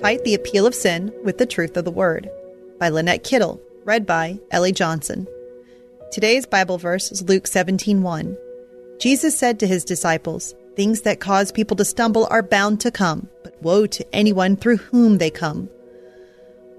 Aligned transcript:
Fight 0.00 0.22
the 0.22 0.34
Appeal 0.34 0.64
of 0.64 0.76
Sin 0.76 1.12
with 1.24 1.38
the 1.38 1.46
Truth 1.46 1.76
of 1.76 1.84
the 1.84 1.90
Word 1.90 2.30
by 2.78 2.88
Lynette 2.88 3.24
Kittle, 3.24 3.60
read 3.84 4.06
by 4.06 4.38
Ellie 4.52 4.70
Johnson. 4.70 5.26
Today's 6.12 6.46
Bible 6.46 6.78
verse 6.78 7.10
is 7.10 7.28
Luke 7.28 7.48
17:1. 7.48 8.36
Jesus 9.00 9.36
said 9.36 9.58
to 9.58 9.66
his 9.66 9.84
disciples, 9.84 10.54
Things 10.76 11.00
that 11.00 11.18
cause 11.18 11.50
people 11.50 11.76
to 11.78 11.84
stumble 11.84 12.28
are 12.30 12.44
bound 12.44 12.80
to 12.82 12.92
come, 12.92 13.28
but 13.42 13.60
woe 13.60 13.86
to 13.88 14.14
anyone 14.14 14.54
through 14.56 14.76
whom 14.76 15.18
they 15.18 15.30
come. 15.30 15.68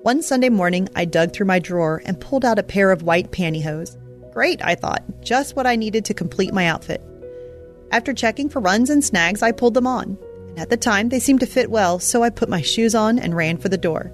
One 0.02 0.22
Sunday 0.22 0.50
morning, 0.50 0.88
I 0.96 1.04
dug 1.04 1.34
through 1.34 1.48
my 1.48 1.60
drawer 1.60 2.02
and 2.06 2.22
pulled 2.22 2.46
out 2.46 2.58
a 2.58 2.64
pair 2.64 2.90
of 2.90 3.04
white 3.04 3.32
pantyhose. 3.32 3.98
Great, 4.32 4.64
I 4.64 4.76
thought, 4.76 5.04
just 5.22 5.58
what 5.58 5.68
I 5.68 5.76
needed 5.76 6.06
to 6.06 6.14
complete 6.14 6.54
my 6.54 6.68
outfit. 6.68 7.02
After 7.92 8.14
checking 8.14 8.47
for 8.47 8.61
runs 8.61 8.89
and 8.89 9.04
snags, 9.04 9.43
I 9.43 9.51
pulled 9.51 9.74
them 9.74 9.88
on. 9.88 10.18
At 10.58 10.70
the 10.70 10.78
time, 10.78 11.10
they 11.10 11.20
seemed 11.20 11.39
to 11.39 11.46
fit 11.46 11.71
well, 11.71 12.00
so 12.00 12.24
I 12.24 12.30
put 12.30 12.50
my 12.50 12.62
shoes 12.62 12.96
on 12.96 13.20
and 13.20 13.36
ran 13.36 13.57
for 13.57 13.70
the 13.70 13.78
door. 13.78 14.12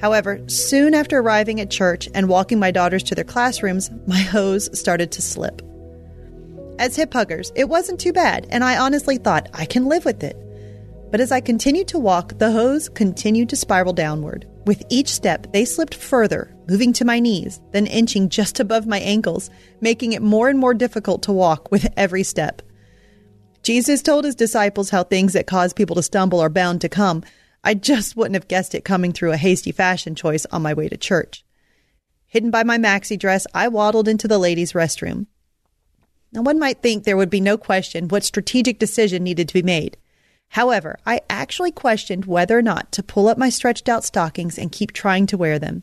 However, 0.00 0.40
soon 0.48 0.94
after 0.94 1.18
arriving 1.18 1.60
at 1.60 1.70
church 1.70 2.08
and 2.14 2.28
walking 2.28 2.58
my 2.58 2.70
daughters 2.70 3.02
to 3.04 3.14
their 3.14 3.24
classrooms, 3.24 3.90
my 4.06 4.20
hose 4.20 4.76
started 4.78 5.12
to 5.12 5.22
slip. 5.22 5.62
As 6.78 6.96
hip 6.96 7.12
huggers, 7.12 7.52
it 7.54 7.68
wasn't 7.68 8.00
too 8.00 8.12
bad, 8.12 8.46
and 8.50 8.64
I 8.64 8.78
honestly 8.78 9.18
thought 9.18 9.50
I 9.52 9.66
can 9.66 9.86
live 9.86 10.06
with 10.06 10.24
it. 10.24 10.36
But 11.10 11.20
as 11.20 11.32
I 11.32 11.40
continued 11.40 11.88
to 11.88 11.98
walk, 11.98 12.38
the 12.38 12.52
hose 12.52 12.88
continued 12.88 13.48
to 13.50 13.56
spiral 13.56 13.92
downward. 13.92 14.46
With 14.64 14.82
each 14.88 15.08
step, 15.08 15.52
they 15.52 15.64
slipped 15.64 15.94
further, 15.94 16.54
moving 16.68 16.92
to 16.94 17.04
my 17.04 17.18
knees, 17.18 17.60
then 17.72 17.86
inching 17.86 18.28
just 18.28 18.60
above 18.60 18.86
my 18.86 19.00
ankles, 19.00 19.50
making 19.80 20.12
it 20.12 20.22
more 20.22 20.48
and 20.48 20.58
more 20.58 20.72
difficult 20.72 21.22
to 21.24 21.32
walk 21.32 21.70
with 21.70 21.86
every 21.96 22.22
step. 22.22 22.62
Jesus 23.62 24.02
told 24.02 24.24
his 24.24 24.34
disciples 24.34 24.90
how 24.90 25.04
things 25.04 25.34
that 25.34 25.46
cause 25.46 25.72
people 25.72 25.96
to 25.96 26.02
stumble 26.02 26.40
are 26.40 26.48
bound 26.48 26.80
to 26.80 26.88
come. 26.88 27.22
I 27.62 27.74
just 27.74 28.16
wouldn't 28.16 28.34
have 28.36 28.48
guessed 28.48 28.74
it 28.74 28.84
coming 28.84 29.12
through 29.12 29.32
a 29.32 29.36
hasty 29.36 29.70
fashion 29.70 30.14
choice 30.14 30.46
on 30.46 30.62
my 30.62 30.72
way 30.72 30.88
to 30.88 30.96
church. 30.96 31.44
Hidden 32.26 32.50
by 32.50 32.62
my 32.62 32.78
maxi 32.78 33.18
dress, 33.18 33.46
I 33.52 33.68
waddled 33.68 34.08
into 34.08 34.28
the 34.28 34.38
ladies' 34.38 34.72
restroom. 34.72 35.26
Now, 36.32 36.42
one 36.42 36.58
might 36.58 36.80
think 36.80 37.04
there 37.04 37.16
would 37.16 37.28
be 37.28 37.40
no 37.40 37.58
question 37.58 38.08
what 38.08 38.24
strategic 38.24 38.78
decision 38.78 39.24
needed 39.24 39.48
to 39.48 39.54
be 39.54 39.62
made. 39.62 39.96
However, 40.50 40.98
I 41.04 41.20
actually 41.28 41.72
questioned 41.72 42.24
whether 42.24 42.56
or 42.56 42.62
not 42.62 42.92
to 42.92 43.02
pull 43.02 43.28
up 43.28 43.36
my 43.36 43.50
stretched 43.50 43.88
out 43.88 44.04
stockings 44.04 44.58
and 44.58 44.72
keep 44.72 44.92
trying 44.92 45.26
to 45.26 45.36
wear 45.36 45.58
them. 45.58 45.82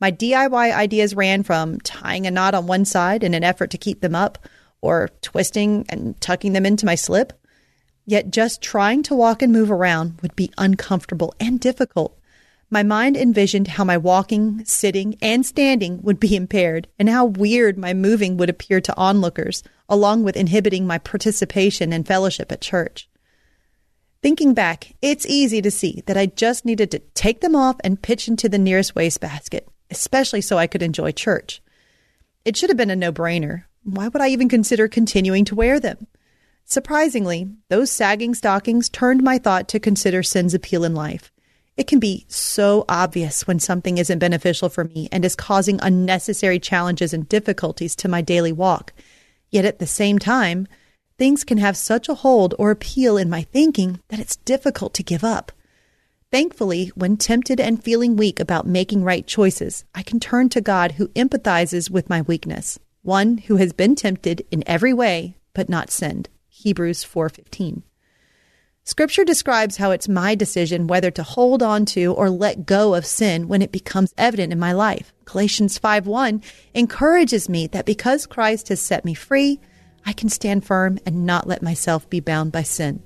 My 0.00 0.12
DIY 0.12 0.72
ideas 0.72 1.14
ran 1.14 1.42
from 1.42 1.80
tying 1.80 2.26
a 2.26 2.30
knot 2.30 2.54
on 2.54 2.66
one 2.66 2.84
side 2.84 3.22
in 3.22 3.34
an 3.34 3.44
effort 3.44 3.70
to 3.70 3.78
keep 3.78 4.00
them 4.00 4.14
up 4.14 4.38
or 4.80 5.10
twisting 5.22 5.86
and 5.88 6.20
tucking 6.20 6.52
them 6.52 6.66
into 6.66 6.86
my 6.86 6.94
slip. 6.94 7.32
Yet 8.06 8.30
just 8.30 8.62
trying 8.62 9.02
to 9.04 9.14
walk 9.14 9.42
and 9.42 9.52
move 9.52 9.70
around 9.70 10.18
would 10.22 10.34
be 10.34 10.52
uncomfortable 10.56 11.34
and 11.38 11.60
difficult. 11.60 12.18
My 12.70 12.82
mind 12.82 13.16
envisioned 13.16 13.68
how 13.68 13.84
my 13.84 13.96
walking, 13.96 14.64
sitting, 14.64 15.16
and 15.22 15.44
standing 15.44 16.02
would 16.02 16.20
be 16.20 16.36
impaired, 16.36 16.86
and 16.98 17.08
how 17.08 17.24
weird 17.24 17.78
my 17.78 17.94
moving 17.94 18.36
would 18.36 18.50
appear 18.50 18.80
to 18.82 18.96
onlookers, 18.96 19.62
along 19.88 20.22
with 20.22 20.36
inhibiting 20.36 20.86
my 20.86 20.98
participation 20.98 21.92
and 21.92 22.06
fellowship 22.06 22.52
at 22.52 22.60
church. 22.60 23.08
Thinking 24.20 24.52
back, 24.52 24.94
it's 25.00 25.24
easy 25.24 25.62
to 25.62 25.70
see 25.70 26.02
that 26.06 26.16
I 26.16 26.26
just 26.26 26.64
needed 26.64 26.90
to 26.90 26.98
take 27.14 27.40
them 27.40 27.54
off 27.54 27.76
and 27.84 28.02
pitch 28.02 28.28
into 28.28 28.48
the 28.48 28.58
nearest 28.58 28.94
wastebasket, 28.94 29.68
especially 29.90 30.40
so 30.40 30.58
I 30.58 30.66
could 30.66 30.82
enjoy 30.82 31.12
church. 31.12 31.62
It 32.44 32.56
should 32.56 32.68
have 32.68 32.76
been 32.76 32.90
a 32.90 32.96
no 32.96 33.12
brainer, 33.12 33.64
why 33.96 34.08
would 34.08 34.22
I 34.22 34.28
even 34.28 34.48
consider 34.48 34.88
continuing 34.88 35.44
to 35.46 35.54
wear 35.54 35.80
them? 35.80 36.06
Surprisingly, 36.64 37.48
those 37.70 37.90
sagging 37.90 38.34
stockings 38.34 38.88
turned 38.88 39.22
my 39.22 39.38
thought 39.38 39.68
to 39.68 39.80
consider 39.80 40.22
sin's 40.22 40.52
appeal 40.52 40.84
in 40.84 40.94
life. 40.94 41.32
It 41.78 41.86
can 41.86 41.98
be 41.98 42.26
so 42.28 42.84
obvious 42.88 43.46
when 43.46 43.60
something 43.60 43.98
isn't 43.98 44.18
beneficial 44.18 44.68
for 44.68 44.84
me 44.84 45.08
and 45.10 45.24
is 45.24 45.34
causing 45.34 45.78
unnecessary 45.80 46.58
challenges 46.58 47.14
and 47.14 47.28
difficulties 47.28 47.96
to 47.96 48.08
my 48.08 48.20
daily 48.20 48.52
walk. 48.52 48.92
Yet 49.50 49.64
at 49.64 49.78
the 49.78 49.86
same 49.86 50.18
time, 50.18 50.68
things 51.16 51.44
can 51.44 51.58
have 51.58 51.76
such 51.76 52.08
a 52.08 52.14
hold 52.14 52.54
or 52.58 52.70
appeal 52.70 53.16
in 53.16 53.30
my 53.30 53.42
thinking 53.42 54.00
that 54.08 54.20
it's 54.20 54.36
difficult 54.36 54.92
to 54.94 55.02
give 55.02 55.24
up. 55.24 55.52
Thankfully, 56.30 56.88
when 56.94 57.16
tempted 57.16 57.60
and 57.60 57.82
feeling 57.82 58.16
weak 58.16 58.40
about 58.40 58.66
making 58.66 59.04
right 59.04 59.26
choices, 59.26 59.84
I 59.94 60.02
can 60.02 60.20
turn 60.20 60.50
to 60.50 60.60
God 60.60 60.92
who 60.92 61.08
empathizes 61.08 61.90
with 61.90 62.10
my 62.10 62.20
weakness 62.20 62.78
one 63.02 63.38
who 63.38 63.56
has 63.56 63.72
been 63.72 63.94
tempted 63.94 64.44
in 64.50 64.62
every 64.66 64.92
way 64.92 65.36
but 65.54 65.68
not 65.68 65.90
sinned. 65.90 66.28
Hebrews 66.48 67.04
4:15. 67.04 67.82
Scripture 68.84 69.24
describes 69.24 69.76
how 69.76 69.90
it's 69.90 70.08
my 70.08 70.34
decision 70.34 70.86
whether 70.86 71.10
to 71.10 71.22
hold 71.22 71.62
on 71.62 71.84
to 71.84 72.14
or 72.14 72.30
let 72.30 72.64
go 72.64 72.94
of 72.94 73.04
sin 73.04 73.46
when 73.46 73.60
it 73.60 73.70
becomes 73.70 74.14
evident 74.16 74.52
in 74.52 74.58
my 74.58 74.72
life. 74.72 75.12
Galatians 75.26 75.78
5:1 75.78 76.42
encourages 76.74 77.48
me 77.48 77.66
that 77.66 77.84
because 77.84 78.24
Christ 78.24 78.68
has 78.68 78.80
set 78.80 79.04
me 79.04 79.12
free, 79.12 79.60
I 80.06 80.14
can 80.14 80.30
stand 80.30 80.64
firm 80.64 80.98
and 81.04 81.26
not 81.26 81.46
let 81.46 81.62
myself 81.62 82.08
be 82.08 82.20
bound 82.20 82.50
by 82.50 82.62
sin. 82.62 83.02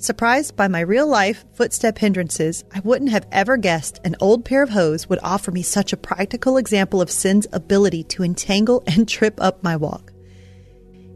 Surprised 0.00 0.54
by 0.54 0.68
my 0.68 0.78
real 0.78 1.08
life 1.08 1.44
footstep 1.54 1.98
hindrances, 1.98 2.64
I 2.72 2.78
wouldn't 2.84 3.10
have 3.10 3.26
ever 3.32 3.56
guessed 3.56 3.98
an 4.04 4.14
old 4.20 4.44
pair 4.44 4.62
of 4.62 4.70
hose 4.70 5.08
would 5.08 5.18
offer 5.24 5.50
me 5.50 5.62
such 5.62 5.92
a 5.92 5.96
practical 5.96 6.56
example 6.56 7.02
of 7.02 7.10
sin's 7.10 7.48
ability 7.52 8.04
to 8.04 8.22
entangle 8.22 8.84
and 8.86 9.08
trip 9.08 9.34
up 9.38 9.64
my 9.64 9.74
walk. 9.74 10.12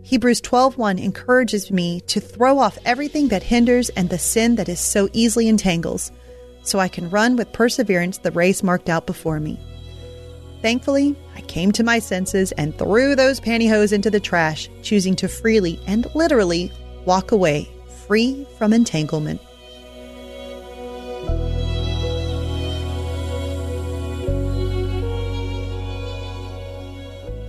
Hebrews 0.03 0.41
12:1 0.41 0.98
encourages 0.98 1.70
me 1.70 2.00
to 2.09 2.19
throw 2.19 2.59
off 2.59 2.76
everything 2.84 3.28
that 3.28 3.44
hinders 3.44 3.88
and 3.91 4.10
the 4.10 4.19
sin 4.19 4.56
that 4.56 4.69
is 4.69 4.81
so 4.81 5.09
easily 5.12 5.47
entangles, 5.47 6.10
so 6.64 6.81
I 6.81 6.88
can 6.88 7.09
run 7.09 7.37
with 7.37 7.53
perseverance 7.53 8.19
the 8.19 8.32
race 8.32 8.64
marked 8.64 8.88
out 8.88 9.06
before 9.06 9.38
me. 9.38 9.60
Thankfully, 10.60 11.16
I 11.37 11.43
came 11.43 11.70
to 11.72 11.84
my 11.84 12.00
senses 12.00 12.50
and 12.59 12.76
threw 12.76 13.14
those 13.14 13.38
pantyhose 13.38 13.93
into 13.93 14.10
the 14.10 14.19
trash, 14.19 14.69
choosing 14.82 15.14
to 15.16 15.28
freely 15.28 15.78
and 15.87 16.12
literally 16.16 16.72
walk 17.06 17.31
away 17.31 17.69
free 18.12 18.46
from 18.58 18.74
entanglement. 18.74 19.40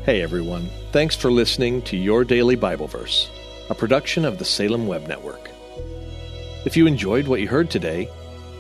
Hey 0.06 0.22
everyone, 0.22 0.70
thanks 0.94 1.18
for 1.18 1.30
listening 1.30 1.82
to 1.82 1.98
Your 1.98 2.24
Daily 2.24 2.56
Bible 2.56 2.88
Verse, 2.88 3.30
a 3.70 3.76
production 3.76 4.24
of 4.24 4.38
the 4.38 4.46
Salem 4.46 4.88
Web 4.88 5.06
Network. 5.06 5.52
If 6.64 6.78
you 6.78 6.88
enjoyed 6.88 7.28
what 7.28 7.42
you 7.42 7.50
heard 7.50 7.70
today, 7.70 8.10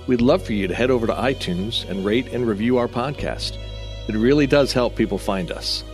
we'd 0.05 0.19
love 0.19 0.43
for 0.43 0.51
you 0.51 0.67
to 0.67 0.75
head 0.75 0.91
over 0.91 1.07
to 1.07 1.13
iTunes 1.13 1.89
and 1.89 2.03
rate 2.03 2.33
and 2.33 2.45
review 2.45 2.79
our 2.79 2.89
podcast. 2.89 3.57
It 4.09 4.15
really 4.15 4.45
does 4.45 4.73
help 4.73 4.97
people 4.97 5.17
find 5.17 5.53
us. 5.53 5.85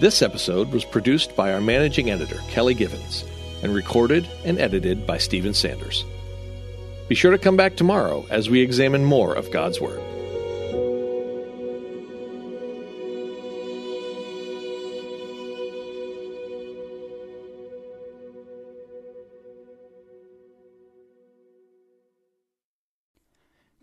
This 0.00 0.22
episode 0.22 0.72
was 0.72 0.86
produced 0.86 1.36
by 1.36 1.52
our 1.52 1.60
managing 1.60 2.10
editor, 2.10 2.40
Kelly 2.48 2.72
Givens 2.72 3.26
and 3.66 3.74
recorded 3.74 4.28
and 4.44 4.60
edited 4.60 5.04
by 5.08 5.18
Stephen 5.18 5.52
Sanders. 5.52 6.04
Be 7.08 7.16
sure 7.16 7.32
to 7.32 7.38
come 7.38 7.56
back 7.56 7.74
tomorrow 7.74 8.24
as 8.30 8.48
we 8.48 8.60
examine 8.60 9.04
more 9.04 9.34
of 9.34 9.50
God's 9.50 9.80
Word. 9.80 10.00